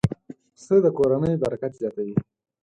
پسه 0.55 0.75
د 0.85 0.87
کورنۍ 0.97 1.33
برکت 1.43 1.71
زیاتوي. 1.81 2.15